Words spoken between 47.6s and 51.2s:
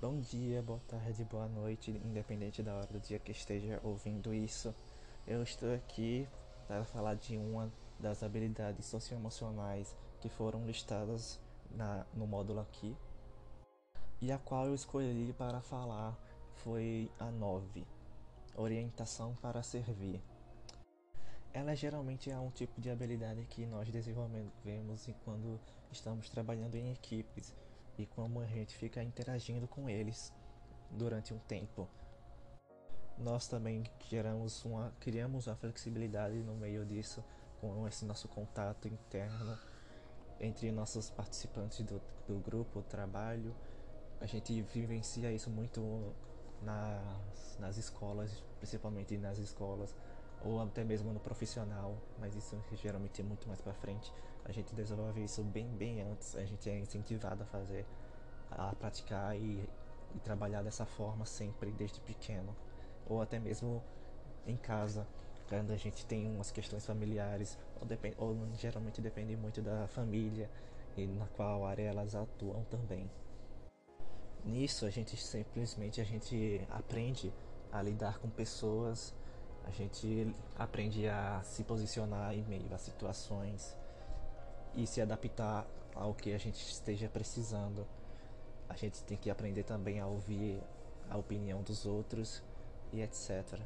escolas, principalmente nas escolas, ou até mesmo no